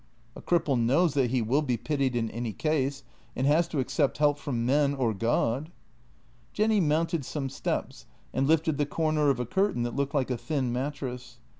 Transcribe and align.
"A 0.35 0.41
cripple 0.41 0.79
knows 0.81 1.13
that 1.13 1.29
he 1.29 1.43
will 1.43 1.61
be 1.61 1.77
pitied 1.77 2.15
in 2.15 2.31
any 2.31 2.53
case, 2.53 3.03
and 3.35 3.45
has 3.45 3.67
to 3.67 3.77
accept 3.77 4.17
help 4.17 4.39
from 4.39 4.65
men— 4.65 4.95
or 4.95 5.13
God." 5.13 5.71
Jenny 6.53 6.79
mounted 6.79 7.23
some 7.23 7.49
steps 7.49 8.07
and 8.33 8.47
lifted 8.47 8.79
'the 8.79 8.87
corner 8.87 9.29
of 9.29 9.39
a 9.39 9.45
curtain 9.45 9.83
that 9.83 9.95
looked 9.95 10.15
like 10.15 10.31
a 10.31 10.39
thin 10.39 10.73
mattress. 10.73 11.37